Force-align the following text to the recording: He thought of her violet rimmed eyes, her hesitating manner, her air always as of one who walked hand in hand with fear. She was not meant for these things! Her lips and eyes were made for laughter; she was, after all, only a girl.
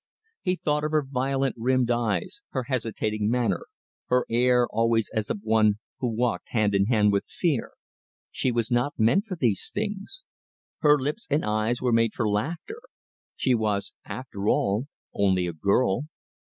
He 0.41 0.55
thought 0.55 0.83
of 0.83 0.89
her 0.89 1.03
violet 1.03 1.53
rimmed 1.55 1.91
eyes, 1.91 2.41
her 2.53 2.63
hesitating 2.63 3.29
manner, 3.29 3.67
her 4.07 4.25
air 4.31 4.65
always 4.71 5.11
as 5.13 5.29
of 5.29 5.41
one 5.43 5.77
who 5.99 6.09
walked 6.11 6.49
hand 6.49 6.73
in 6.73 6.85
hand 6.87 7.11
with 7.13 7.25
fear. 7.27 7.73
She 8.31 8.51
was 8.51 8.71
not 8.71 8.97
meant 8.97 9.27
for 9.27 9.35
these 9.35 9.69
things! 9.71 10.23
Her 10.79 10.97
lips 10.97 11.27
and 11.29 11.45
eyes 11.45 11.83
were 11.83 11.93
made 11.93 12.15
for 12.15 12.27
laughter; 12.27 12.81
she 13.35 13.53
was, 13.53 13.93
after 14.03 14.49
all, 14.49 14.87
only 15.13 15.45
a 15.45 15.53
girl. 15.53 16.05